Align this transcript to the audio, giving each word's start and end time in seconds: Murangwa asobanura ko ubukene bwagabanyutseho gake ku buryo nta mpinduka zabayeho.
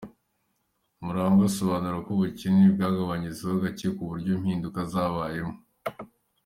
Murangwa 1.03 1.43
asobanura 1.49 1.97
ko 2.05 2.09
ubukene 2.15 2.63
bwagabanyutseho 2.75 3.55
gake 3.63 3.87
ku 3.95 4.03
buryo 4.09 4.31
nta 4.33 4.41
mpinduka 4.41 4.79
zabayeho. 4.91 5.51